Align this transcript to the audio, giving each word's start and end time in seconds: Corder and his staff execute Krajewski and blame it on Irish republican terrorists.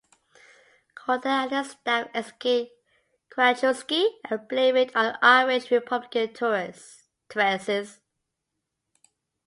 Corder 0.95 1.29
and 1.29 1.51
his 1.51 1.69
staff 1.73 2.07
execute 2.15 2.69
Krajewski 3.29 4.07
and 4.27 4.47
blame 4.47 4.75
it 4.75 4.95
on 4.95 5.15
Irish 5.21 5.69
republican 5.69 6.33
terrorists. 6.33 7.03